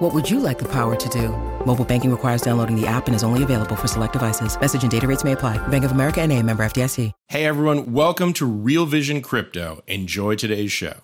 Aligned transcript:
What 0.00 0.14
would 0.14 0.30
you 0.30 0.40
like 0.40 0.58
the 0.58 0.68
power 0.72 0.96
to 0.96 1.08
do? 1.10 1.28
Mobile 1.66 1.84
banking 1.84 2.10
requires 2.10 2.40
downloading 2.40 2.74
the 2.74 2.86
app 2.86 3.06
and 3.06 3.14
is 3.14 3.22
only 3.22 3.42
available 3.42 3.76
for 3.76 3.86
select 3.86 4.14
devices. 4.14 4.58
Message 4.58 4.80
and 4.80 4.90
data 4.90 5.06
rates 5.06 5.24
may 5.24 5.32
apply. 5.32 5.58
Bank 5.68 5.84
of 5.84 5.92
America 5.92 6.22
and 6.22 6.32
a 6.32 6.42
member 6.42 6.62
FDIC. 6.62 7.12
Hey 7.28 7.44
everyone, 7.44 7.92
welcome 7.92 8.32
to 8.32 8.46
Real 8.46 8.86
Vision 8.86 9.20
Crypto. 9.20 9.82
Enjoy 9.86 10.36
today's 10.36 10.72
show. 10.72 10.94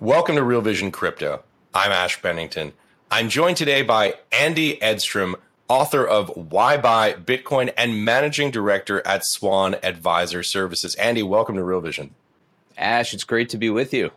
Welcome 0.00 0.34
to 0.34 0.42
Real 0.42 0.62
Vision 0.62 0.90
Crypto. 0.90 1.44
I'm 1.72 1.92
Ash 1.92 2.20
Bennington. 2.20 2.72
I'm 3.12 3.28
joined 3.28 3.56
today 3.56 3.82
by 3.82 4.14
Andy 4.32 4.82
Edstrom, 4.82 5.36
author 5.68 6.06
of 6.06 6.30
Why 6.50 6.76
Buy 6.78 7.12
Bitcoin 7.12 7.72
and 7.76 8.04
managing 8.04 8.50
director 8.50 9.06
at 9.06 9.24
Swan 9.24 9.76
Advisor 9.82 10.42
Services. 10.42 10.94
Andy, 10.94 11.22
welcome 11.22 11.56
to 11.56 11.62
Real 11.62 11.80
Vision. 11.80 12.14
Ash, 12.76 13.12
it's 13.12 13.24
great 13.24 13.50
to 13.50 13.58
be 13.58 13.68
with 13.68 13.92
you. 13.92 14.10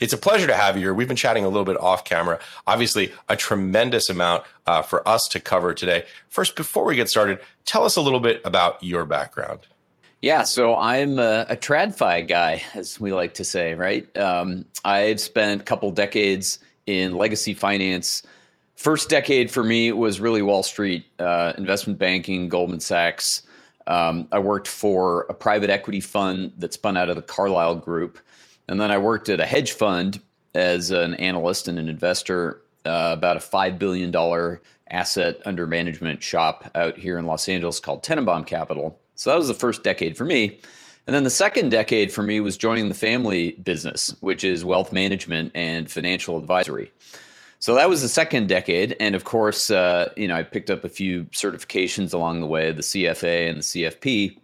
It's 0.00 0.12
a 0.12 0.18
pleasure 0.18 0.46
to 0.48 0.54
have 0.54 0.76
you 0.76 0.82
here. 0.82 0.94
We've 0.94 1.08
been 1.08 1.16
chatting 1.16 1.44
a 1.44 1.48
little 1.48 1.64
bit 1.64 1.80
off 1.80 2.04
camera. 2.04 2.40
Obviously, 2.66 3.12
a 3.28 3.36
tremendous 3.36 4.10
amount 4.10 4.44
uh, 4.66 4.82
for 4.82 5.06
us 5.08 5.28
to 5.28 5.40
cover 5.40 5.72
today. 5.72 6.04
First, 6.28 6.56
before 6.56 6.84
we 6.84 6.96
get 6.96 7.08
started, 7.08 7.38
tell 7.64 7.84
us 7.84 7.96
a 7.96 8.00
little 8.00 8.20
bit 8.20 8.42
about 8.44 8.82
your 8.82 9.06
background. 9.06 9.60
Yeah, 10.20 10.42
so 10.42 10.76
I'm 10.76 11.18
a, 11.18 11.46
a 11.48 11.56
TradFi 11.56 12.28
guy, 12.28 12.62
as 12.74 13.00
we 13.00 13.12
like 13.12 13.34
to 13.34 13.44
say, 13.44 13.74
right? 13.74 14.14
Um, 14.16 14.64
I've 14.84 15.20
spent 15.20 15.62
a 15.62 15.64
couple 15.64 15.90
decades 15.90 16.58
in 16.86 17.16
legacy 17.16 17.54
finance. 17.54 18.22
First 18.82 19.08
decade 19.08 19.48
for 19.48 19.62
me 19.62 19.92
was 19.92 20.18
really 20.18 20.42
Wall 20.42 20.64
Street, 20.64 21.06
uh, 21.20 21.52
investment 21.56 22.00
banking, 22.00 22.48
Goldman 22.48 22.80
Sachs. 22.80 23.42
Um, 23.86 24.26
I 24.32 24.40
worked 24.40 24.66
for 24.66 25.20
a 25.28 25.34
private 25.34 25.70
equity 25.70 26.00
fund 26.00 26.52
that 26.58 26.72
spun 26.72 26.96
out 26.96 27.08
of 27.08 27.14
the 27.14 27.22
Carlyle 27.22 27.76
Group. 27.76 28.18
And 28.66 28.80
then 28.80 28.90
I 28.90 28.98
worked 28.98 29.28
at 29.28 29.38
a 29.38 29.46
hedge 29.46 29.70
fund 29.70 30.20
as 30.56 30.90
an 30.90 31.14
analyst 31.14 31.68
and 31.68 31.78
an 31.78 31.88
investor, 31.88 32.62
uh, 32.84 33.10
about 33.16 33.36
a 33.36 33.38
$5 33.38 33.78
billion 33.78 34.58
asset 34.90 35.40
under 35.44 35.68
management 35.68 36.20
shop 36.20 36.68
out 36.74 36.98
here 36.98 37.18
in 37.18 37.24
Los 37.24 37.48
Angeles 37.48 37.78
called 37.78 38.02
Tennenbaum 38.02 38.44
Capital. 38.44 38.98
So 39.14 39.30
that 39.30 39.38
was 39.38 39.46
the 39.46 39.54
first 39.54 39.84
decade 39.84 40.16
for 40.16 40.24
me. 40.24 40.58
And 41.06 41.14
then 41.14 41.22
the 41.22 41.30
second 41.30 41.68
decade 41.68 42.10
for 42.10 42.24
me 42.24 42.40
was 42.40 42.56
joining 42.56 42.88
the 42.88 42.96
family 42.96 43.52
business, 43.62 44.12
which 44.18 44.42
is 44.42 44.64
wealth 44.64 44.92
management 44.92 45.52
and 45.54 45.88
financial 45.88 46.36
advisory. 46.36 46.90
So 47.62 47.76
that 47.76 47.88
was 47.88 48.02
the 48.02 48.08
second 48.08 48.48
decade, 48.48 48.96
and 48.98 49.14
of 49.14 49.22
course, 49.22 49.70
uh, 49.70 50.12
you 50.16 50.26
know, 50.26 50.34
I 50.34 50.42
picked 50.42 50.68
up 50.68 50.82
a 50.82 50.88
few 50.88 51.26
certifications 51.26 52.12
along 52.12 52.40
the 52.40 52.46
way, 52.48 52.72
the 52.72 52.82
CFA 52.82 53.48
and 53.48 53.58
the 53.58 53.62
CFP, 53.62 54.36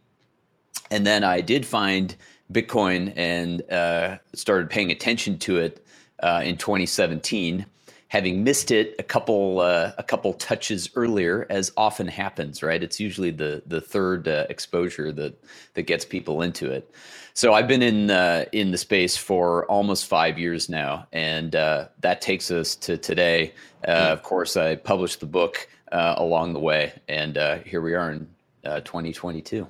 and 0.93 1.05
then 1.05 1.25
I 1.25 1.41
did 1.41 1.67
find 1.67 2.15
Bitcoin 2.53 3.13
and 3.17 3.69
uh, 3.73 4.19
started 4.35 4.71
paying 4.71 4.93
attention 4.93 5.37
to 5.39 5.57
it 5.57 5.85
uh, 6.23 6.43
in 6.45 6.59
2017 6.59 7.67
having 8.09 8.43
missed 8.43 8.71
it 8.71 8.95
a 8.99 9.03
couple 9.03 9.61
uh, 9.61 9.93
a 9.99 10.03
couple 10.03 10.33
touches 10.35 10.91
earlier, 10.95 11.47
as 11.51 11.73
often 11.77 12.09
happens, 12.09 12.63
right? 12.63 12.83
It's 12.83 12.99
usually 12.99 13.31
the 13.31 13.63
the 13.67 13.81
third 13.81 14.27
uh, 14.27 14.47
exposure 14.51 15.13
that 15.13 15.43
that 15.75 15.83
gets 15.83 16.05
people 16.05 16.43
into 16.43 16.71
it. 16.71 16.91
So 17.35 17.55
I've 17.55 17.69
been 17.69 17.83
in 17.83 18.11
uh, 18.11 18.47
in 18.53 18.71
the 18.71 18.79
space 18.79 19.17
for 19.17 19.67
almost 19.67 20.07
five 20.07 20.39
years 20.39 20.69
now, 20.69 21.07
and 21.13 21.55
uh, 21.55 21.89
that 22.01 22.21
takes 22.21 22.51
us 22.51 22.75
to 22.77 22.97
today. 22.97 23.53
Uh, 23.87 23.93
mm. 23.93 24.13
Of 24.13 24.23
course, 24.23 24.57
I 24.57 24.75
published 24.77 25.21
the 25.21 25.27
book 25.27 25.69
uh, 25.93 26.15
along 26.17 26.55
the 26.55 26.61
way, 26.61 26.95
and 27.09 27.37
here 27.65 27.81
we 27.81 27.95
are 27.95 28.11
in 28.11 28.27
2022. 28.65 29.67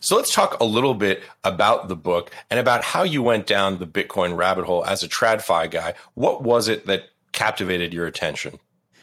So 0.00 0.14
let's 0.14 0.32
talk 0.32 0.60
a 0.60 0.64
little 0.64 0.94
bit 0.94 1.22
about 1.42 1.88
the 1.88 1.96
book 1.96 2.30
and 2.50 2.60
about 2.60 2.84
how 2.84 3.02
you 3.02 3.22
went 3.22 3.46
down 3.46 3.78
the 3.78 3.86
Bitcoin 3.86 4.36
rabbit 4.36 4.66
hole 4.66 4.84
as 4.84 5.02
a 5.02 5.08
TradFi 5.08 5.70
guy. 5.70 5.94
What 6.14 6.42
was 6.42 6.68
it 6.68 6.86
that 6.86 7.04
captivated 7.36 7.94
your 7.94 8.06
attention? 8.06 8.58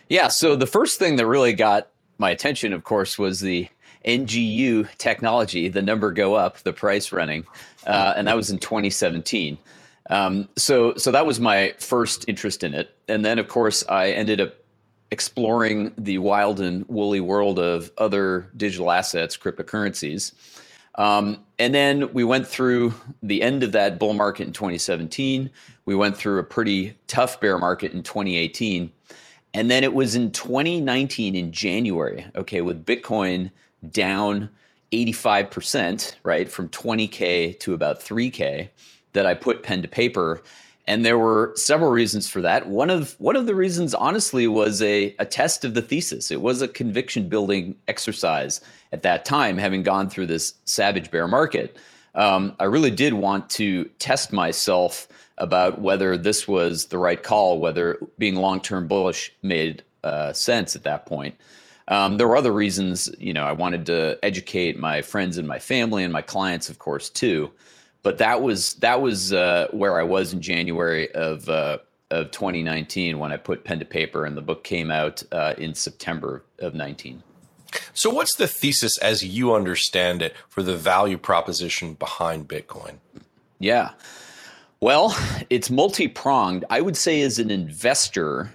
Yeah. 0.09 0.27
So 0.27 0.57
the 0.57 0.67
first 0.67 0.99
thing 0.99 1.16
that 1.16 1.25
really 1.25 1.53
got 1.53 1.88
my 2.17 2.29
attention, 2.31 2.73
of 2.73 2.83
course, 2.83 3.17
was 3.17 3.39
the 3.39 3.69
NGU 4.05 4.89
technology, 4.97 5.69
the 5.69 5.81
number 5.81 6.11
go 6.11 6.33
up, 6.33 6.57
the 6.59 6.73
price 6.73 7.13
running, 7.13 7.45
uh, 7.88 8.13
and 8.17 8.27
that 8.27 8.35
was 8.35 8.49
in 8.49 8.59
2017. 8.59 9.57
Um, 10.09 10.49
so, 10.57 10.95
so 10.95 11.11
that 11.11 11.25
was 11.25 11.39
my 11.39 11.73
first 11.79 12.25
interest 12.27 12.63
in 12.63 12.73
it, 12.73 12.94
and 13.07 13.23
then 13.23 13.39
of 13.39 13.47
course 13.47 13.85
I 13.88 14.09
ended 14.09 14.41
up 14.41 14.55
exploring 15.11 15.94
the 15.97 16.17
wild 16.17 16.59
and 16.59 16.85
woolly 16.89 17.21
world 17.21 17.59
of 17.59 17.91
other 17.97 18.50
digital 18.57 18.91
assets, 18.91 19.38
cryptocurrencies. 19.38 20.33
Um, 20.95 21.43
and 21.59 21.73
then 21.73 22.11
we 22.13 22.23
went 22.23 22.47
through 22.47 22.93
the 23.21 23.41
end 23.41 23.63
of 23.63 23.71
that 23.71 23.99
bull 23.99 24.13
market 24.13 24.47
in 24.47 24.53
2017. 24.53 25.49
We 25.85 25.95
went 25.95 26.17
through 26.17 26.39
a 26.39 26.43
pretty 26.43 26.97
tough 27.07 27.39
bear 27.39 27.57
market 27.57 27.93
in 27.93 28.03
2018. 28.03 28.91
And 29.55 29.69
then 29.69 29.83
it 29.83 29.93
was 29.93 30.15
in 30.15 30.31
2019 30.31 31.35
in 31.35 31.51
January, 31.51 32.25
okay, 32.35 32.61
with 32.61 32.85
Bitcoin 32.85 33.51
down 33.91 34.49
85%, 34.91 36.15
right, 36.23 36.49
from 36.49 36.69
20K 36.69 37.59
to 37.59 37.73
about 37.73 37.99
3K, 37.99 38.69
that 39.13 39.25
I 39.25 39.33
put 39.33 39.63
pen 39.63 39.81
to 39.81 39.87
paper. 39.87 40.41
And 40.85 41.05
there 41.05 41.17
were 41.17 41.53
several 41.55 41.91
reasons 41.91 42.27
for 42.27 42.41
that. 42.41 42.67
One 42.67 42.89
of 42.89 43.16
one 43.17 43.38
of 43.38 43.45
the 43.45 43.55
reasons, 43.55 43.94
honestly, 43.94 44.47
was 44.47 44.81
a, 44.81 45.16
a 45.17 45.25
test 45.25 45.63
of 45.63 45.75
the 45.75 45.81
thesis. 45.81 46.29
It 46.29 46.41
was 46.41 46.61
a 46.61 46.67
conviction 46.67 47.29
building 47.29 47.75
exercise 47.88 48.59
at 48.91 49.01
that 49.03 49.23
time, 49.23 49.57
having 49.57 49.83
gone 49.83 50.09
through 50.09 50.27
this 50.27 50.55
savage 50.66 51.09
bear 51.09 51.27
market. 51.27 51.77
Um, 52.16 52.55
I 52.59 52.66
really 52.66 52.91
did 52.91 53.13
want 53.13 53.49
to 53.51 53.85
test 53.99 54.33
myself 54.33 55.07
about 55.38 55.81
whether 55.81 56.17
this 56.17 56.47
was 56.47 56.85
the 56.85 56.97
right 56.97 57.21
call, 57.21 57.59
whether 57.59 57.97
being 58.17 58.35
long 58.35 58.59
term 58.59 58.88
bullish 58.88 59.31
made 59.41 59.83
uh, 60.03 60.33
sense 60.33 60.75
at 60.75 60.83
that 60.83 61.05
point. 61.05 61.35
Um, 61.88 62.17
there 62.17 62.27
were 62.27 62.38
other 62.38 62.51
reasons, 62.51 63.09
you 63.19 63.33
know, 63.33 63.45
I 63.45 63.51
wanted 63.51 63.85
to 63.88 64.17
educate 64.23 64.77
my 64.77 65.01
friends 65.01 65.38
and 65.38 65.47
my 65.47 65.59
family 65.59 66.03
and 66.03 66.13
my 66.13 66.21
clients, 66.21 66.69
of 66.69 66.79
course, 66.79 67.09
too 67.09 67.51
but 68.03 68.17
that 68.17 68.41
was 68.41 68.73
that 68.75 69.01
was 69.01 69.33
uh, 69.33 69.67
where 69.71 69.99
I 69.99 70.03
was 70.03 70.33
in 70.33 70.41
January 70.41 71.11
of 71.13 71.49
uh, 71.49 71.79
of 72.11 72.31
2019 72.31 73.17
when 73.17 73.31
I 73.31 73.37
put 73.37 73.63
pen 73.63 73.79
to 73.79 73.85
paper, 73.85 74.25
and 74.25 74.37
the 74.37 74.41
book 74.41 74.63
came 74.63 74.91
out 74.91 75.23
uh, 75.31 75.55
in 75.57 75.73
September 75.73 76.43
of 76.59 76.75
19. 76.75 77.23
So, 77.93 78.09
what's 78.11 78.35
the 78.35 78.47
thesis 78.47 78.97
as 78.99 79.23
you 79.23 79.55
understand 79.55 80.21
it 80.21 80.35
for 80.49 80.61
the 80.61 80.77
value 80.77 81.17
proposition 81.17 81.95
behind 81.95 82.47
Bitcoin? 82.47 82.97
Yeah. 83.57 83.91
Well, 84.79 85.17
it's 85.49 85.69
multi 85.69 86.07
pronged. 86.07 86.65
I 86.69 86.81
would 86.81 86.97
say, 86.97 87.21
as 87.21 87.39
an 87.39 87.49
investor, 87.49 88.53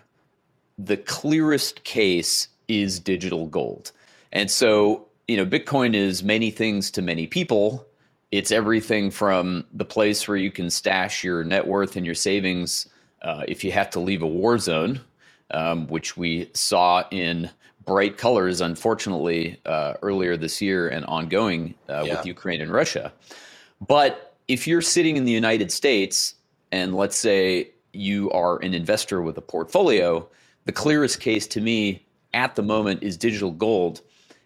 the 0.78 0.98
clearest 0.98 1.82
case 1.84 2.48
is 2.68 3.00
digital 3.00 3.46
gold. 3.46 3.92
And 4.30 4.50
so, 4.50 5.06
you 5.26 5.38
know, 5.38 5.46
Bitcoin 5.46 5.94
is 5.94 6.22
many 6.22 6.50
things 6.50 6.90
to 6.92 7.02
many 7.02 7.26
people 7.26 7.87
it's 8.30 8.52
everything 8.52 9.10
from 9.10 9.64
the 9.72 9.84
place 9.84 10.28
where 10.28 10.36
you 10.36 10.50
can 10.50 10.70
stash 10.70 11.24
your 11.24 11.44
net 11.44 11.66
worth 11.66 11.96
and 11.96 12.04
your 12.04 12.14
savings 12.14 12.88
uh, 13.22 13.44
if 13.48 13.64
you 13.64 13.72
have 13.72 13.90
to 13.90 14.00
leave 14.00 14.22
a 14.22 14.26
war 14.26 14.58
zone, 14.58 15.00
um, 15.50 15.86
which 15.88 16.16
we 16.16 16.50
saw 16.54 17.04
in 17.10 17.50
bright 17.84 18.18
colors, 18.18 18.60
unfortunately, 18.60 19.58
uh, 19.64 19.94
earlier 20.02 20.36
this 20.36 20.60
year 20.60 20.88
and 20.88 21.04
ongoing 21.06 21.74
uh, 21.88 22.04
yeah. 22.04 22.16
with 22.16 22.26
Ukraine 22.26 22.60
and 22.60 22.70
Russia. 22.70 23.12
But 23.86 24.36
if 24.46 24.66
you're 24.66 24.82
sitting 24.82 25.16
in 25.16 25.24
the 25.24 25.32
United 25.32 25.72
States 25.72 26.34
and 26.70 26.94
let's 26.94 27.16
say 27.16 27.70
you 27.92 28.30
are 28.32 28.58
an 28.62 28.74
investor 28.74 29.22
with 29.22 29.38
a 29.38 29.40
portfolio, 29.40 30.28
the 30.66 30.72
clearest 30.72 31.20
case 31.20 31.46
to 31.46 31.60
me 31.60 32.04
at 32.34 32.56
the 32.56 32.62
moment 32.62 33.02
is 33.02 33.16
digital 33.16 33.50
gold. 33.50 34.02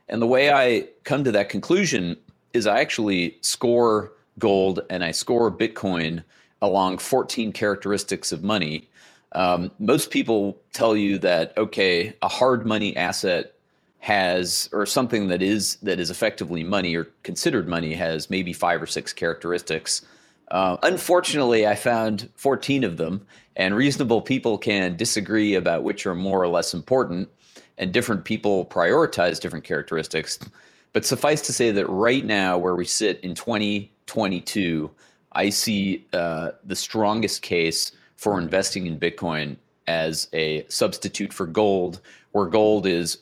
And 0.08 0.22
the 0.22 0.26
way 0.26 0.52
I 0.52 0.88
come 1.02 1.24
to 1.24 1.32
that 1.32 1.48
conclusion 1.48 2.16
is 2.54 2.66
I 2.66 2.80
actually 2.80 3.38
score 3.40 4.12
gold 4.38 4.80
and 4.90 5.04
I 5.04 5.10
score 5.10 5.50
Bitcoin 5.50 6.24
along 6.60 6.98
14 6.98 7.52
characteristics 7.52 8.32
of 8.32 8.42
money. 8.42 8.88
Um, 9.32 9.70
most 9.78 10.10
people 10.10 10.58
tell 10.72 10.96
you 10.96 11.18
that 11.18 11.56
okay, 11.56 12.14
a 12.22 12.28
hard 12.28 12.66
money 12.66 12.96
asset 12.96 13.54
has 13.98 14.68
or 14.72 14.84
something 14.84 15.28
that 15.28 15.40
is 15.42 15.76
that 15.76 16.00
is 16.00 16.10
effectively 16.10 16.64
money 16.64 16.96
or 16.96 17.04
considered 17.22 17.68
money 17.68 17.94
has 17.94 18.28
maybe 18.28 18.52
five 18.52 18.82
or 18.82 18.86
six 18.86 19.12
characteristics. 19.12 20.02
Uh, 20.50 20.76
unfortunately, 20.82 21.66
I 21.66 21.74
found 21.74 22.28
14 22.36 22.84
of 22.84 22.98
them, 22.98 23.26
And 23.56 23.74
reasonable 23.74 24.20
people 24.20 24.58
can 24.58 24.96
disagree 24.96 25.54
about 25.54 25.82
which 25.82 26.06
are 26.06 26.14
more 26.14 26.42
or 26.42 26.48
less 26.48 26.74
important, 26.74 27.28
and 27.78 27.92
different 27.92 28.24
people 28.24 28.66
prioritize 28.66 29.40
different 29.40 29.64
characteristics. 29.64 30.38
But 30.92 31.06
suffice 31.06 31.40
to 31.42 31.52
say 31.52 31.70
that 31.70 31.88
right 31.88 32.24
now, 32.24 32.58
where 32.58 32.74
we 32.74 32.84
sit 32.84 33.20
in 33.20 33.34
2022, 33.34 34.90
I 35.32 35.48
see 35.48 36.06
uh, 36.12 36.50
the 36.64 36.76
strongest 36.76 37.42
case 37.42 37.92
for 38.16 38.38
investing 38.38 38.86
in 38.86 39.00
Bitcoin 39.00 39.56
as 39.86 40.28
a 40.32 40.64
substitute 40.68 41.32
for 41.32 41.46
gold, 41.46 42.00
where 42.32 42.46
gold 42.46 42.86
is 42.86 43.18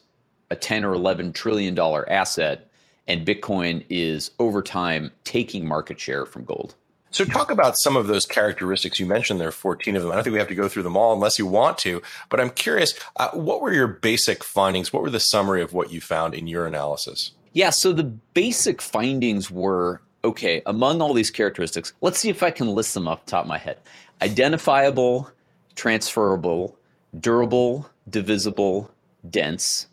a 0.50 0.56
10 0.56 0.84
or 0.84 0.92
11 0.94 1.32
trillion 1.32 1.74
dollar 1.74 2.08
asset 2.10 2.70
and 3.10 3.26
Bitcoin 3.26 3.84
is 3.88 4.30
over 4.38 4.62
time 4.62 5.10
taking 5.24 5.66
market 5.66 5.98
share 5.98 6.24
from 6.24 6.44
gold. 6.44 6.76
So, 7.12 7.24
talk 7.24 7.50
about 7.50 7.74
some 7.76 7.96
of 7.96 8.06
those 8.06 8.24
characteristics. 8.24 9.00
You 9.00 9.06
mentioned 9.06 9.40
there 9.40 9.48
are 9.48 9.52
14 9.52 9.96
of 9.96 10.02
them. 10.02 10.12
I 10.12 10.14
don't 10.14 10.22
think 10.22 10.32
we 10.32 10.38
have 10.38 10.46
to 10.46 10.54
go 10.54 10.68
through 10.68 10.84
them 10.84 10.96
all 10.96 11.12
unless 11.12 11.36
you 11.36 11.46
want 11.46 11.76
to, 11.78 12.02
but 12.28 12.38
I'm 12.38 12.50
curious 12.50 12.94
uh, 13.16 13.30
what 13.30 13.62
were 13.62 13.72
your 13.72 13.88
basic 13.88 14.44
findings? 14.44 14.92
What 14.92 15.02
were 15.02 15.10
the 15.10 15.18
summary 15.18 15.60
of 15.60 15.72
what 15.72 15.92
you 15.92 16.00
found 16.00 16.34
in 16.34 16.46
your 16.46 16.66
analysis? 16.66 17.32
Yeah, 17.52 17.70
so 17.70 17.92
the 17.92 18.04
basic 18.04 18.80
findings 18.80 19.50
were 19.50 20.00
okay, 20.22 20.62
among 20.66 21.00
all 21.00 21.14
these 21.14 21.30
characteristics, 21.30 21.92
let's 22.00 22.18
see 22.18 22.28
if 22.28 22.42
I 22.42 22.50
can 22.50 22.68
list 22.68 22.94
them 22.94 23.08
off 23.08 23.24
the 23.24 23.30
top 23.30 23.44
of 23.44 23.48
my 23.48 23.58
head. 23.58 23.78
Identifiable, 24.22 25.30
transferable, 25.74 26.76
durable, 27.18 27.88
divisible, 28.08 28.90
dense, 29.30 29.86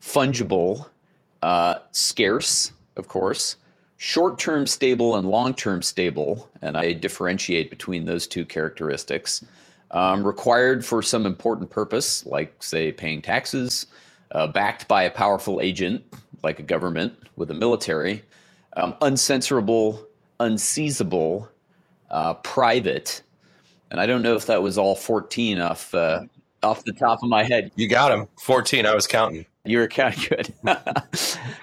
fungible, 0.00 0.86
uh, 1.42 1.76
scarce, 1.92 2.72
of 2.96 3.08
course, 3.08 3.56
short 3.96 4.38
term 4.38 4.66
stable 4.66 5.16
and 5.16 5.28
long 5.28 5.54
term 5.54 5.82
stable, 5.82 6.50
and 6.60 6.76
I 6.76 6.92
differentiate 6.92 7.70
between 7.70 8.04
those 8.04 8.26
two 8.26 8.44
characteristics, 8.44 9.44
um, 9.90 10.26
required 10.26 10.84
for 10.84 11.02
some 11.02 11.24
important 11.24 11.70
purpose, 11.70 12.26
like, 12.26 12.62
say, 12.62 12.92
paying 12.92 13.22
taxes, 13.22 13.86
uh, 14.32 14.46
backed 14.46 14.88
by 14.88 15.04
a 15.04 15.10
powerful 15.10 15.60
agent, 15.60 16.04
like 16.44 16.58
a 16.58 16.62
government 16.62 17.14
with 17.36 17.50
a 17.50 17.54
military, 17.54 18.22
um, 18.76 18.94
uncensorable, 19.00 20.04
unseizable, 20.38 21.48
uh, 22.10 22.34
private. 22.34 23.22
And 23.90 24.00
I 24.00 24.06
don't 24.06 24.22
know 24.22 24.34
if 24.36 24.46
that 24.46 24.62
was 24.62 24.78
all 24.78 24.94
14 24.94 25.60
off, 25.60 25.94
uh, 25.94 26.22
off 26.62 26.84
the 26.84 26.92
top 26.92 27.22
of 27.22 27.28
my 27.28 27.42
head. 27.42 27.72
You 27.76 27.88
got 27.88 28.12
him. 28.12 28.28
14. 28.40 28.86
I 28.86 28.94
was 28.94 29.06
counting. 29.06 29.46
You 29.64 29.78
were 29.78 29.88
counting 29.88 30.24
good. 30.64 30.78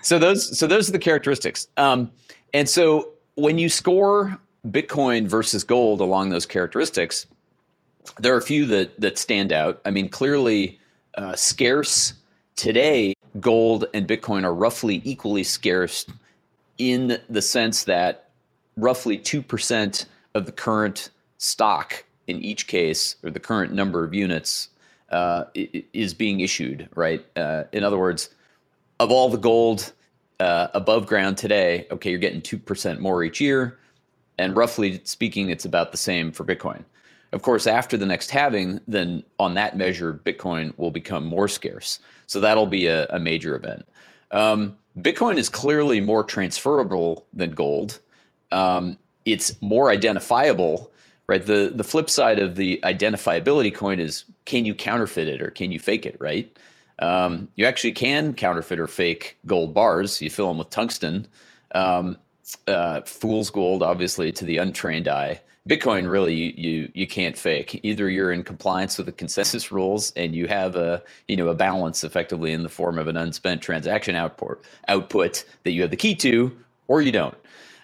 so 0.01 0.17
those 0.17 0.57
so 0.57 0.67
those 0.67 0.89
are 0.89 0.91
the 0.91 0.99
characteristics. 0.99 1.67
Um, 1.77 2.11
and 2.53 2.67
so 2.67 3.09
when 3.35 3.57
you 3.57 3.69
score 3.69 4.37
Bitcoin 4.67 5.27
versus 5.27 5.63
gold 5.63 6.01
along 6.01 6.29
those 6.29 6.45
characteristics, 6.45 7.27
there 8.19 8.33
are 8.33 8.37
a 8.37 8.41
few 8.41 8.65
that 8.67 8.99
that 8.99 9.17
stand 9.17 9.53
out. 9.53 9.81
I 9.85 9.91
mean, 9.91 10.09
clearly 10.09 10.79
uh, 11.15 11.35
scarce 11.35 12.13
today. 12.55 13.13
Gold 13.39 13.85
and 13.93 14.07
Bitcoin 14.07 14.43
are 14.43 14.53
roughly 14.53 15.01
equally 15.03 15.43
scarce 15.43 16.05
in 16.77 17.19
the 17.29 17.41
sense 17.41 17.85
that 17.85 18.29
roughly 18.77 19.17
two 19.17 19.41
percent 19.41 20.05
of 20.33 20.45
the 20.45 20.51
current 20.51 21.09
stock 21.37 22.03
in 22.27 22.39
each 22.39 22.67
case, 22.67 23.15
or 23.23 23.29
the 23.29 23.39
current 23.39 23.73
number 23.73 24.03
of 24.03 24.13
units 24.13 24.69
uh, 25.09 25.45
is 25.53 26.13
being 26.13 26.39
issued, 26.39 26.87
right? 26.95 27.25
Uh, 27.35 27.63
in 27.73 27.83
other 27.83 27.97
words, 27.97 28.29
of 28.99 29.11
all 29.11 29.29
the 29.29 29.37
gold 29.37 29.91
uh, 30.39 30.67
above 30.73 31.05
ground 31.05 31.37
today, 31.37 31.87
okay, 31.91 32.09
you're 32.09 32.19
getting 32.19 32.41
2% 32.41 32.99
more 32.99 33.23
each 33.23 33.41
year. 33.41 33.77
And 34.37 34.55
roughly 34.55 35.01
speaking, 35.03 35.49
it's 35.49 35.65
about 35.65 35.91
the 35.91 35.97
same 35.97 36.31
for 36.31 36.43
Bitcoin. 36.43 36.83
Of 37.31 37.41
course, 37.41 37.65
after 37.65 37.97
the 37.97 38.05
next 38.05 38.31
halving, 38.31 38.81
then 38.87 39.23
on 39.39 39.53
that 39.53 39.77
measure, 39.77 40.13
Bitcoin 40.13 40.77
will 40.77 40.91
become 40.91 41.25
more 41.25 41.47
scarce. 41.47 41.99
So 42.27 42.39
that'll 42.39 42.67
be 42.67 42.87
a, 42.87 43.07
a 43.07 43.19
major 43.19 43.55
event. 43.55 43.87
Um, 44.31 44.77
Bitcoin 44.97 45.37
is 45.37 45.47
clearly 45.47 46.01
more 46.01 46.23
transferable 46.23 47.25
than 47.33 47.51
gold. 47.51 47.99
Um, 48.51 48.97
it's 49.25 49.59
more 49.61 49.89
identifiable 49.89 50.91
right? 51.31 51.45
The 51.45 51.71
the 51.73 51.85
flip 51.85 52.09
side 52.09 52.39
of 52.39 52.55
the 52.55 52.81
identifiability 52.83 53.73
coin 53.73 54.01
is 54.01 54.25
can 54.43 54.65
you 54.65 54.75
counterfeit 54.75 55.29
it 55.29 55.41
or 55.41 55.49
can 55.49 55.71
you 55.71 55.79
fake 55.79 56.05
it, 56.05 56.17
right? 56.19 56.57
Um, 56.99 57.47
you 57.55 57.65
actually 57.65 57.93
can 57.93 58.33
counterfeit 58.33 58.81
or 58.81 58.87
fake 58.87 59.37
gold 59.45 59.73
bars. 59.73 60.21
You 60.21 60.29
fill 60.29 60.49
them 60.49 60.57
with 60.57 60.69
tungsten. 60.69 61.27
Um, 61.73 62.17
uh, 62.67 63.01
fool's 63.03 63.49
gold, 63.49 63.81
obviously, 63.81 64.33
to 64.33 64.43
the 64.43 64.57
untrained 64.57 65.07
eye. 65.07 65.39
Bitcoin, 65.69 66.09
really, 66.09 66.33
you, 66.33 66.53
you 66.57 66.91
you 66.95 67.07
can't 67.07 67.37
fake. 67.37 67.79
Either 67.83 68.09
you're 68.09 68.31
in 68.31 68.43
compliance 68.43 68.97
with 68.97 69.05
the 69.05 69.11
consensus 69.11 69.71
rules 69.71 70.11
and 70.15 70.33
you 70.35 70.47
have 70.47 70.75
a 70.75 71.03
you 71.27 71.37
know 71.37 71.49
a 71.49 71.55
balance 71.55 72.03
effectively 72.03 72.51
in 72.51 72.63
the 72.63 72.69
form 72.69 72.97
of 72.97 73.07
an 73.07 73.17
unspent 73.17 73.61
transaction 73.61 74.15
output 74.15 74.63
output 74.87 75.45
that 75.63 75.71
you 75.71 75.81
have 75.83 75.91
the 75.91 75.97
key 75.97 76.15
to, 76.15 76.51
or 76.87 77.01
you 77.01 77.11
don't. 77.11 77.35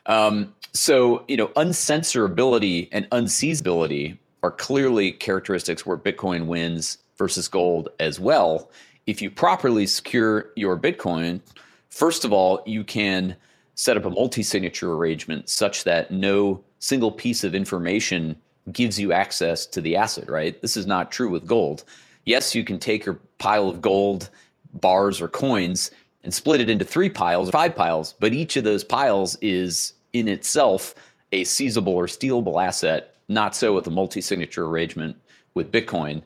Um, 0.07 0.53
so, 0.73 1.23
you 1.27 1.37
know, 1.37 1.47
uncensorability 1.49 2.89
and 2.91 3.09
unseizability 3.11 4.17
are 4.43 4.51
clearly 4.51 5.11
characteristics 5.11 5.85
where 5.85 5.97
Bitcoin 5.97 6.47
wins 6.47 6.99
versus 7.17 7.47
gold 7.47 7.89
as 7.99 8.19
well. 8.19 8.71
If 9.07 9.21
you 9.21 9.31
properly 9.31 9.87
secure 9.87 10.51
your 10.55 10.77
Bitcoin, 10.77 11.41
first 11.89 12.25
of 12.25 12.33
all, 12.33 12.63
you 12.65 12.83
can 12.83 13.35
set 13.75 13.97
up 13.97 14.05
a 14.05 14.09
multi 14.09 14.43
signature 14.43 14.93
arrangement 14.93 15.49
such 15.49 15.83
that 15.85 16.11
no 16.11 16.63
single 16.79 17.11
piece 17.11 17.43
of 17.43 17.55
information 17.55 18.35
gives 18.71 18.99
you 18.99 19.13
access 19.13 19.65
to 19.65 19.81
the 19.81 19.95
asset, 19.95 20.29
right? 20.29 20.61
This 20.61 20.77
is 20.77 20.85
not 20.85 21.11
true 21.11 21.29
with 21.29 21.47
gold. 21.47 21.83
Yes, 22.25 22.53
you 22.53 22.63
can 22.63 22.79
take 22.79 23.05
your 23.05 23.19
pile 23.37 23.69
of 23.69 23.81
gold 23.81 24.29
bars 24.73 25.21
or 25.21 25.27
coins 25.27 25.91
and 26.23 26.33
split 26.33 26.59
it 26.59 26.69
into 26.69 26.83
three 26.83 27.09
piles 27.09 27.49
or 27.49 27.53
five 27.53 27.75
piles, 27.75 28.15
but 28.19 28.33
each 28.33 28.57
of 28.57 28.63
those 28.63 28.83
piles 28.83 29.37
is 29.41 29.93
in 30.13 30.27
itself 30.27 30.93
a 31.31 31.43
seizable 31.43 31.93
or 31.93 32.07
stealable 32.07 32.61
asset. 32.61 33.15
Not 33.29 33.55
so 33.55 33.73
with 33.73 33.87
a 33.87 33.91
multi-signature 33.91 34.65
arrangement 34.65 35.15
with 35.53 35.71
Bitcoin. 35.71 36.21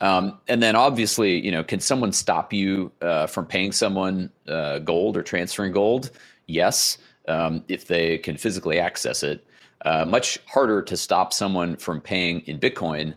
Um, 0.00 0.38
and 0.48 0.62
then 0.62 0.76
obviously, 0.76 1.42
you 1.42 1.50
know, 1.50 1.64
can 1.64 1.80
someone 1.80 2.12
stop 2.12 2.52
you 2.52 2.92
uh, 3.00 3.26
from 3.26 3.46
paying 3.46 3.72
someone 3.72 4.30
uh, 4.46 4.78
gold 4.80 5.16
or 5.16 5.22
transferring 5.22 5.72
gold? 5.72 6.10
Yes, 6.46 6.98
um, 7.28 7.64
if 7.68 7.86
they 7.86 8.18
can 8.18 8.36
physically 8.36 8.78
access 8.78 9.22
it. 9.22 9.45
Uh, 9.84 10.04
much 10.04 10.38
harder 10.46 10.82
to 10.82 10.96
stop 10.96 11.32
someone 11.32 11.76
from 11.76 12.00
paying 12.00 12.40
in 12.40 12.58
Bitcoin. 12.58 13.14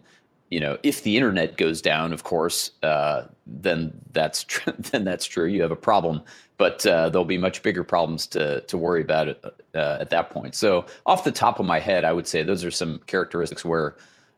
You 0.50 0.60
know, 0.60 0.78
if 0.84 1.04
the 1.04 1.16
internet 1.16 1.58
goes 1.58 1.82
down, 1.82 2.12
of 2.14 2.24
course, 2.24 2.72
uh, 2.84 3.24
then 3.46 3.94
that's 4.12 4.44
tr- 4.44 4.72
then 4.92 5.04
that's 5.04 5.26
true. 5.26 5.46
You 5.46 5.62
have 5.62 5.72
a 5.72 5.76
problem 5.76 6.24
but 6.60 6.86
uh, 6.86 7.10
there'll 7.10 7.26
be 7.26 7.38
much 7.38 7.64
bigger 7.64 7.84
problems 7.84 8.28
to 8.28 8.62
to 8.62 8.78
worry 8.78 9.02
about 9.02 9.30
uh, 9.74 9.98
at 10.00 10.12
that 10.12 10.30
point. 10.30 10.54
So, 10.54 10.86
off 11.08 11.24
the 11.24 11.32
top 11.32 11.60
of 11.60 11.66
my 11.66 11.80
head, 11.80 12.04
I 12.04 12.14
would 12.14 12.28
say 12.28 12.44
those 12.44 12.64
are 12.64 12.70
some 12.70 13.00
characteristics 13.08 13.66
where 13.66 13.96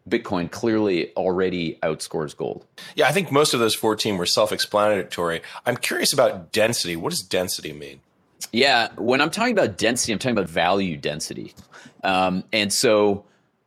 Bitcoin 0.07 0.49
clearly 0.49 1.13
already 1.15 1.79
outscores 1.83 2.37
gold. 2.37 2.65
Yeah, 2.95 3.07
I 3.07 3.11
think 3.11 3.31
most 3.31 3.53
of 3.53 3.59
those 3.59 3.75
14 3.75 4.17
were 4.17 4.25
self-explanatory. 4.25 5.41
I'm 5.65 5.77
curious 5.77 6.13
about 6.13 6.51
density. 6.51 6.95
What 6.95 7.09
does 7.09 7.21
density 7.21 7.73
mean? 7.73 8.01
Yeah, 8.51 8.89
when 8.98 9.21
I'm 9.21 9.29
talking 9.29 9.57
about 9.57 9.77
density, 9.77 10.13
I'm 10.13 10.19
talking 10.19 10.38
about 10.38 10.50
value 10.50 10.98
density. 10.98 11.53
Um, 12.03 12.43
and 12.51 12.71
so 12.71 13.24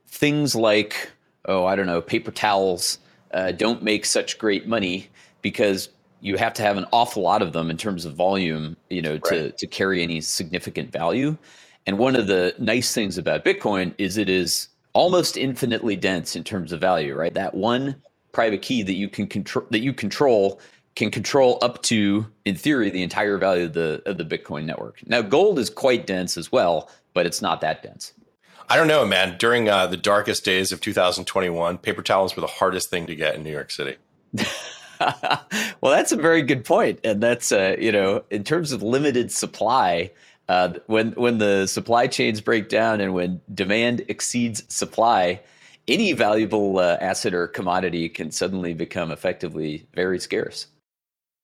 things 0.08 0.54
like, 0.54 1.10
oh, 1.46 1.64
I 1.64 1.76
don't 1.76 1.86
know, 1.86 2.00
paper 2.00 2.30
towels 2.30 2.98
uh, 3.32 3.52
don't 3.52 3.82
make 3.82 4.04
such 4.04 4.38
great 4.38 4.66
money 4.66 5.08
because 5.42 5.88
you 6.20 6.36
have 6.36 6.54
to 6.54 6.62
have 6.62 6.76
an 6.76 6.86
awful 6.92 7.22
lot 7.22 7.42
of 7.42 7.52
them 7.52 7.70
in 7.70 7.76
terms 7.76 8.04
of 8.04 8.14
volume, 8.14 8.76
you 8.88 9.02
know, 9.02 9.18
to 9.18 9.50
to 9.52 9.66
carry 9.66 10.02
any 10.02 10.20
significant 10.20 10.90
value. 10.90 11.36
And 11.86 11.98
one 11.98 12.16
of 12.16 12.26
the 12.26 12.54
nice 12.58 12.94
things 12.94 13.18
about 13.18 13.44
Bitcoin 13.44 13.92
is 13.98 14.16
it 14.16 14.30
is 14.30 14.68
almost 14.94 15.36
infinitely 15.36 15.96
dense 15.96 16.34
in 16.34 16.42
terms 16.42 16.72
of 16.72 16.80
value, 16.80 17.14
right? 17.14 17.34
That 17.34 17.54
one 17.54 17.96
private 18.32 18.62
key 18.62 18.82
that 18.82 18.94
you 18.94 19.08
can 19.08 19.26
control 19.26 19.66
that 19.70 19.80
you 19.80 19.92
control 19.92 20.60
can 20.96 21.10
control 21.10 21.58
up 21.60 21.82
to, 21.82 22.26
in 22.44 22.54
theory, 22.54 22.90
the 22.90 23.02
entire 23.02 23.38
value 23.38 23.64
of 23.64 23.72
the 23.72 24.02
of 24.06 24.18
the 24.18 24.24
Bitcoin 24.24 24.64
network. 24.64 25.06
Now, 25.06 25.22
gold 25.22 25.58
is 25.58 25.70
quite 25.70 26.06
dense 26.06 26.36
as 26.36 26.52
well, 26.52 26.90
but 27.12 27.26
it's 27.26 27.42
not 27.42 27.60
that 27.60 27.82
dense. 27.82 28.12
I 28.68 28.76
don't 28.76 28.88
know, 28.88 29.04
man. 29.04 29.36
During 29.38 29.68
uh, 29.68 29.86
the 29.86 29.96
darkest 29.96 30.44
days 30.44 30.72
of 30.72 30.80
2021, 30.80 31.78
paper 31.78 32.02
towels 32.02 32.34
were 32.34 32.40
the 32.40 32.46
hardest 32.46 32.88
thing 32.88 33.06
to 33.06 33.14
get 33.14 33.34
in 33.34 33.42
New 33.42 33.52
York 33.52 33.70
City. 33.70 33.96
well, 35.80 35.92
that's 35.92 36.12
a 36.12 36.16
very 36.16 36.42
good 36.42 36.64
point, 36.64 37.00
and 37.04 37.22
that's 37.22 37.52
uh, 37.52 37.76
you 37.78 37.92
know, 37.92 38.24
in 38.30 38.44
terms 38.44 38.72
of 38.72 38.82
limited 38.82 39.32
supply, 39.32 40.10
uh, 40.48 40.74
when 40.86 41.12
when 41.12 41.38
the 41.38 41.66
supply 41.66 42.06
chains 42.06 42.40
break 42.40 42.68
down 42.68 43.00
and 43.00 43.14
when 43.14 43.40
demand 43.52 44.04
exceeds 44.08 44.62
supply, 44.72 45.40
any 45.88 46.12
valuable 46.12 46.78
uh, 46.78 46.96
asset 47.00 47.34
or 47.34 47.48
commodity 47.48 48.08
can 48.08 48.30
suddenly 48.30 48.74
become 48.74 49.10
effectively 49.10 49.86
very 49.94 50.18
scarce. 50.18 50.66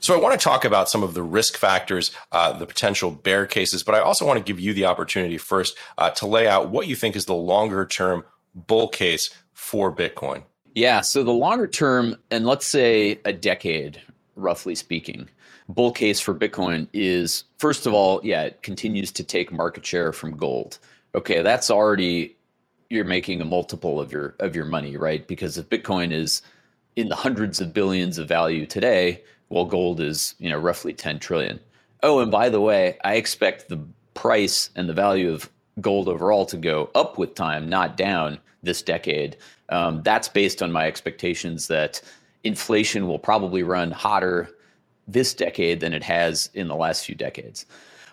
So 0.00 0.14
I 0.14 0.20
want 0.20 0.38
to 0.38 0.42
talk 0.42 0.64
about 0.64 0.88
some 0.88 1.02
of 1.02 1.14
the 1.14 1.22
risk 1.22 1.56
factors, 1.56 2.10
uh, 2.32 2.52
the 2.52 2.66
potential 2.66 3.10
bear 3.10 3.46
cases, 3.46 3.82
but 3.82 3.94
I 3.94 4.00
also 4.00 4.26
want 4.26 4.38
to 4.38 4.44
give 4.44 4.60
you 4.60 4.74
the 4.74 4.86
opportunity 4.86 5.38
first 5.38 5.76
uh, 5.98 6.10
to 6.10 6.26
lay 6.26 6.46
out 6.46 6.70
what 6.70 6.86
you 6.86 6.96
think 6.96 7.16
is 7.16 7.26
the 7.26 7.34
longer 7.34 7.86
term 7.86 8.24
bull 8.54 8.88
case 8.88 9.30
for 9.52 9.94
Bitcoin. 9.94 10.44
Yeah. 10.74 11.00
So 11.00 11.22
the 11.22 11.32
longer 11.32 11.66
term, 11.66 12.16
and 12.30 12.46
let's 12.46 12.66
say 12.66 13.20
a 13.24 13.32
decade, 13.32 14.00
roughly 14.34 14.74
speaking, 14.74 15.28
bull 15.68 15.92
case 15.92 16.20
for 16.20 16.34
Bitcoin 16.34 16.88
is 16.92 17.44
first 17.58 17.86
of 17.86 17.94
all, 17.94 18.20
yeah, 18.24 18.42
it 18.42 18.62
continues 18.62 19.12
to 19.12 19.24
take 19.24 19.52
market 19.52 19.86
share 19.86 20.12
from 20.12 20.36
gold. 20.36 20.78
Okay, 21.14 21.42
that's 21.42 21.70
already 21.70 22.36
you're 22.90 23.04
making 23.04 23.40
a 23.40 23.44
multiple 23.44 24.00
of 24.00 24.12
your 24.12 24.34
of 24.40 24.54
your 24.56 24.64
money, 24.64 24.96
right? 24.96 25.26
Because 25.26 25.56
if 25.56 25.68
Bitcoin 25.68 26.12
is 26.12 26.42
in 26.96 27.08
the 27.08 27.16
hundreds 27.16 27.60
of 27.60 27.72
billions 27.72 28.18
of 28.18 28.28
value 28.28 28.66
today, 28.66 29.22
well, 29.48 29.64
gold 29.64 30.00
is 30.00 30.34
you 30.38 30.50
know 30.50 30.58
roughly 30.58 30.92
10 30.92 31.18
trillion. 31.18 31.60
Oh, 32.02 32.20
and 32.20 32.30
by 32.30 32.48
the 32.48 32.60
way, 32.60 32.98
I 33.04 33.14
expect 33.14 33.68
the 33.68 33.80
price 34.14 34.70
and 34.76 34.88
the 34.88 34.92
value 34.92 35.32
of 35.32 35.50
gold 35.80 36.08
overall 36.08 36.46
to 36.46 36.56
go 36.56 36.90
up 36.94 37.18
with 37.18 37.34
time, 37.34 37.68
not 37.68 37.96
down 37.96 38.38
this 38.62 38.82
decade. 38.82 39.36
Um, 39.70 40.02
that's 40.02 40.28
based 40.28 40.62
on 40.62 40.70
my 40.70 40.86
expectations 40.86 41.68
that 41.68 42.00
inflation 42.44 43.06
will 43.06 43.18
probably 43.18 43.62
run 43.62 43.90
hotter 43.90 44.50
this 45.08 45.34
decade 45.34 45.80
than 45.80 45.92
it 45.92 46.02
has 46.02 46.50
in 46.54 46.68
the 46.68 46.76
last 46.76 47.04
few 47.04 47.14
decades. 47.14 47.66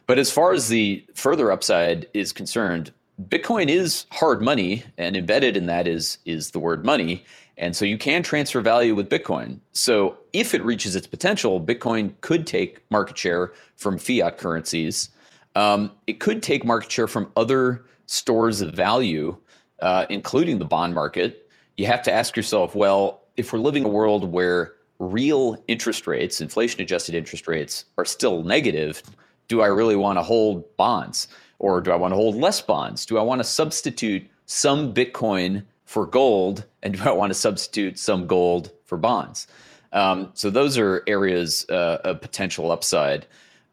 But 0.07 0.19
as 0.19 0.31
far 0.31 0.53
as 0.53 0.67
the 0.67 1.05
further 1.13 1.51
upside 1.51 2.07
is 2.13 2.33
concerned, 2.33 2.91
Bitcoin 3.21 3.69
is 3.69 4.05
hard 4.11 4.41
money, 4.41 4.83
and 4.97 5.15
embedded 5.15 5.55
in 5.55 5.67
that 5.67 5.87
is 5.87 6.17
is 6.25 6.51
the 6.51 6.59
word 6.59 6.83
money. 6.83 7.23
And 7.61 7.75
so 7.75 7.85
you 7.85 7.97
can 7.97 8.23
transfer 8.23 8.59
value 8.59 8.95
with 8.95 9.07
Bitcoin. 9.07 9.59
So 9.71 10.17
if 10.33 10.55
it 10.55 10.65
reaches 10.65 10.95
its 10.95 11.05
potential, 11.05 11.61
Bitcoin 11.61 12.13
could 12.21 12.47
take 12.47 12.83
market 12.89 13.15
share 13.15 13.53
from 13.75 13.99
fiat 13.99 14.39
currencies. 14.39 15.09
Um, 15.55 15.91
it 16.07 16.19
could 16.19 16.41
take 16.41 16.65
market 16.65 16.91
share 16.91 17.07
from 17.07 17.31
other 17.37 17.85
stores 18.07 18.61
of 18.61 18.73
value, 18.73 19.37
uh, 19.79 20.07
including 20.09 20.57
the 20.57 20.65
bond 20.65 20.95
market. 20.95 21.49
You 21.77 21.85
have 21.85 22.01
to 22.03 22.11
ask 22.11 22.35
yourself, 22.35 22.73
well, 22.73 23.21
if 23.37 23.53
we're 23.53 23.59
living 23.59 23.83
in 23.83 23.89
a 23.89 23.93
world 23.93 24.31
where 24.31 24.73
real 24.97 25.63
interest 25.67 26.07
rates, 26.07 26.41
inflation 26.41 26.81
adjusted 26.81 27.13
interest 27.13 27.47
rates, 27.47 27.85
are 27.99 28.05
still 28.05 28.43
negative, 28.43 29.03
do 29.47 29.61
I 29.61 29.67
really 29.67 29.95
want 29.95 30.17
to 30.17 30.23
hold 30.23 30.65
bonds? 30.77 31.27
Or 31.59 31.79
do 31.79 31.91
I 31.91 31.95
want 31.95 32.11
to 32.11 32.15
hold 32.15 32.35
less 32.35 32.59
bonds? 32.59 33.05
Do 33.05 33.19
I 33.19 33.21
want 33.21 33.39
to 33.39 33.43
substitute 33.43 34.27
some 34.47 34.95
Bitcoin 34.95 35.63
for 35.91 36.05
gold, 36.05 36.63
and 36.81 36.93
do 36.93 37.03
I 37.03 37.11
want 37.11 37.31
to 37.31 37.33
substitute 37.33 37.99
some 37.99 38.25
gold 38.25 38.71
for 38.85 38.97
bonds? 38.97 39.45
Um, 39.91 40.31
so 40.35 40.49
those 40.49 40.77
are 40.77 41.03
areas 41.05 41.65
uh, 41.69 41.97
of 42.05 42.21
potential 42.21 42.71
upside. 42.71 43.25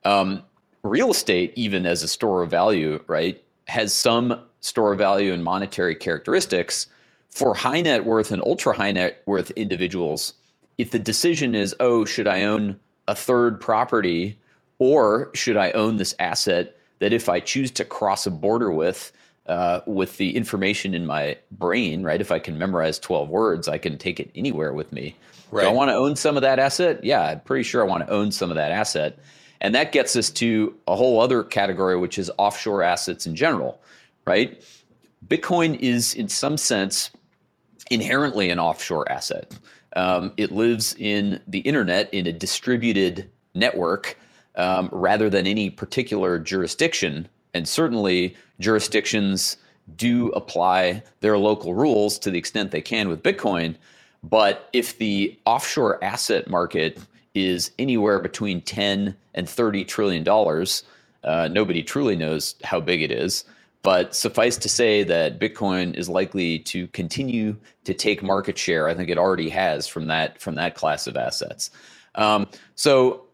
Um, 0.05 0.43
real 0.83 1.13
estate, 1.13 1.53
even 1.55 1.87
as 1.87 2.03
a 2.03 2.09
store 2.09 2.43
of 2.43 2.51
value, 2.51 3.01
right, 3.07 3.41
has 3.69 3.93
some 3.93 4.41
store 4.59 4.95
of 4.95 4.99
value 4.99 5.33
and 5.33 5.45
monetary 5.45 5.95
characteristics. 5.95 6.89
For 7.31 7.55
high 7.55 7.83
net 7.83 8.05
worth 8.05 8.33
and 8.33 8.43
ultra 8.43 8.75
high 8.75 8.91
net 8.91 9.23
worth 9.27 9.53
individuals, 9.53 10.35
if 10.77 10.91
the 10.91 10.99
decision 10.99 11.55
is, 11.55 11.73
oh, 11.79 12.05
should 12.05 12.27
I 12.27 12.43
own 12.43 12.81
a 13.07 13.15
third 13.15 13.61
property 13.61 14.37
or 14.81 15.31
should 15.35 15.57
I 15.57 15.71
own 15.71 15.99
this 15.99 16.17
asset 16.19 16.77
that 16.99 17.13
if 17.13 17.29
I 17.29 17.39
choose 17.39 17.71
to 17.73 17.85
cross 17.85 18.27
a 18.27 18.33
border 18.33 18.73
with, 18.73 19.13
uh, 19.49 19.81
with 19.87 20.17
the 20.19 20.37
information 20.37 20.95
in 20.95 21.07
my 21.07 21.37
brain, 21.51 22.03
right? 22.03 22.21
If 22.21 22.31
I 22.31 22.39
can 22.39 22.59
memorize 22.59 22.99
12 22.99 23.29
words, 23.29 23.69
I 23.69 23.79
can 23.79 23.99
take 23.99 24.21
it 24.21 24.31
anywhere 24.35 24.73
with 24.73 24.93
me. 24.93 25.17
Right. 25.51 25.63
Do 25.63 25.69
I 25.69 25.73
want 25.73 25.91
to 25.91 25.95
own 25.95 26.17
some 26.17 26.37
of 26.37 26.43
that 26.43 26.59
asset? 26.59 27.03
Yeah, 27.03 27.23
I'm 27.23 27.41
pretty 27.41 27.63
sure 27.63 27.83
I 27.83 27.87
want 27.87 28.07
to 28.07 28.13
own 28.13 28.31
some 28.31 28.51
of 28.51 28.57
that 28.57 28.71
asset. 28.71 29.19
And 29.61 29.75
that 29.75 29.93
gets 29.93 30.15
us 30.15 30.31
to 30.31 30.75
a 30.87 30.95
whole 30.95 31.21
other 31.21 31.43
category, 31.43 31.97
which 31.97 32.19
is 32.19 32.31
offshore 32.39 32.83
assets 32.83 33.27
in 33.27 33.35
general, 33.35 33.81
right? 34.25 34.63
Bitcoin 35.27 35.79
is, 35.81 36.15
in 36.15 36.29
some 36.29 36.57
sense, 36.57 37.11
inherently 37.91 38.51
an 38.51 38.59
offshore 38.59 39.11
asset. 39.11 39.59
Um, 39.97 40.33
it 40.37 40.53
lives 40.53 40.95
in 40.99 41.41
the 41.49 41.61
internet 41.61 42.13
in 42.13 42.27
a 42.27 42.33
distributed 42.33 43.31
network 43.55 44.17
um, 44.55 44.89
rather 44.93 45.31
than 45.31 45.47
any 45.47 45.71
particular 45.71 46.39
jurisdiction. 46.39 47.29
And 47.55 47.69
certainly, 47.69 48.37
jurisdictions 48.61 49.57
do 49.97 50.29
apply 50.31 51.03
their 51.21 51.39
local 51.39 51.75
rules 51.75 52.19
to 52.21 52.31
the 52.31 52.39
extent 52.39 52.71
they 52.71 52.81
can 52.81 53.09
with 53.09 53.23
Bitcoin. 53.23 53.77
But 54.23 54.69
if 54.73 54.99
the 54.99 55.39
offshore 55.47 56.03
asset 56.03 56.49
market 56.49 56.99
is 57.35 57.71
anywhere 57.79 58.19
between 58.19 58.61
10 58.63 59.17
and 59.35 59.49
30 59.49 59.85
trillion 59.85 60.25
dollars, 60.25 60.83
uh, 61.25 61.49
nobody 61.51 61.83
truly 61.83 62.17
knows 62.17 62.55
how 62.65 62.81
big 62.81 63.03
it 63.03 63.11
is. 63.11 63.45
But 63.83 64.15
suffice 64.15 64.57
to 64.59 64.69
say 64.69 65.05
that 65.05 65.39
Bitcoin 65.39 65.95
is 65.95 66.09
likely 66.09 66.59
to 66.61 66.89
continue 66.89 67.57
to 67.85 67.95
take 67.95 68.23
market 68.23 68.59
share. 68.59 68.89
I 68.89 68.95
think 68.95 69.09
it 69.09 69.19
already 69.19 69.49
has 69.51 69.87
from 69.87 70.09
that 70.09 70.41
from 70.41 70.57
that 70.57 70.75
class 70.75 71.07
of 71.07 71.17
assets. 71.17 71.71
Um, 72.17 72.49
so 72.75 73.28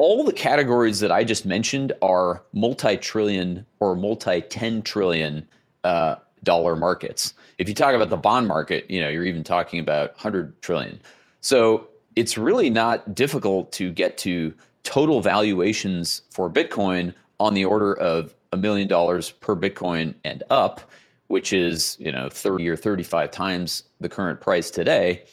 all 0.00 0.24
the 0.24 0.32
categories 0.32 1.00
that 1.00 1.12
I 1.12 1.24
just 1.24 1.44
mentioned 1.44 1.92
are 2.00 2.42
multi-trillion 2.54 3.66
or 3.80 3.94
multi-10 3.94 4.82
trillion 4.82 5.46
uh, 5.84 6.14
dollar 6.42 6.74
markets. 6.74 7.34
If 7.58 7.68
you 7.68 7.74
talk 7.74 7.94
about 7.94 8.08
the 8.08 8.16
bond 8.16 8.48
market, 8.48 8.90
you 8.90 9.02
know, 9.02 9.10
you're 9.10 9.26
even 9.26 9.44
talking 9.44 9.78
about 9.78 10.12
100 10.12 10.62
trillion. 10.62 11.02
So 11.42 11.86
it's 12.16 12.38
really 12.38 12.70
not 12.70 13.14
difficult 13.14 13.72
to 13.72 13.92
get 13.92 14.16
to 14.18 14.54
total 14.84 15.20
valuations 15.20 16.22
for 16.30 16.48
Bitcoin 16.48 17.12
on 17.38 17.52
the 17.52 17.66
order 17.66 17.92
of 17.92 18.34
a 18.52 18.56
million 18.56 18.88
dollars 18.88 19.32
per 19.32 19.54
Bitcoin 19.54 20.14
and 20.24 20.42
up, 20.48 20.80
which 21.26 21.52
is, 21.52 21.98
you 22.00 22.10
know, 22.10 22.30
30 22.30 22.70
or 22.70 22.76
35 22.76 23.30
times 23.30 23.82
the 24.00 24.08
current 24.08 24.40
price 24.40 24.70
today. 24.70 25.24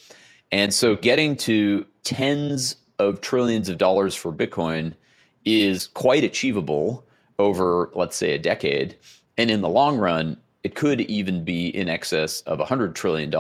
And 0.52 0.74
so 0.74 0.98
getting 0.98 1.38
to 1.38 1.86
tens 2.04 2.76
of 3.00 3.22
trillions 3.22 3.70
of 3.70 3.78
dollars 3.78 4.16
for 4.16 4.32
Bitcoin 4.32 4.94
is 5.46 5.88
quite 5.88 6.24
achievable 6.24 7.06
over, 7.40 7.90
let's 7.94 8.18
say, 8.18 8.34
a 8.34 8.40
decade. 8.40 8.96
And 9.38 9.52
in 9.52 9.62
the 9.62 9.70
long 9.70 9.98
run, 9.98 10.38
it 10.64 10.76
could 10.76 11.02
even 11.02 11.44
be 11.44 11.68
in 11.68 11.90
excess 11.90 12.42
of 12.42 12.60
$100 12.60 12.96
trillion 12.96 13.32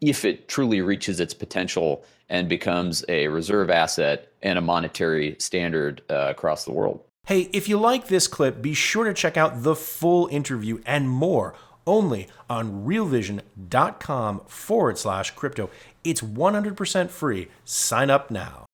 if 0.00 0.24
it 0.24 0.48
truly 0.48 0.80
reaches 0.80 1.20
its 1.20 1.34
potential 1.34 2.04
and 2.28 2.48
becomes 2.48 3.04
a 3.08 3.28
reserve 3.28 3.70
asset 3.70 4.32
and 4.42 4.58
a 4.58 4.62
monetary 4.62 5.36
standard 5.38 6.02
uh, 6.08 6.28
across 6.28 6.64
the 6.64 6.72
world. 6.72 7.02
Hey, 7.26 7.50
if 7.52 7.68
you 7.68 7.78
like 7.78 8.08
this 8.08 8.28
clip, 8.28 8.62
be 8.62 8.74
sure 8.74 9.04
to 9.04 9.12
check 9.12 9.36
out 9.36 9.62
the 9.62 9.74
full 9.74 10.28
interview 10.28 10.80
and 10.86 11.10
more 11.10 11.54
only 11.86 12.28
on 12.48 12.86
realvision.com 12.86 14.42
forward 14.46 14.98
slash 14.98 15.30
crypto. 15.32 15.70
It's 16.04 16.20
100% 16.20 17.10
free. 17.10 17.48
Sign 17.64 18.10
up 18.10 18.30
now. 18.30 18.67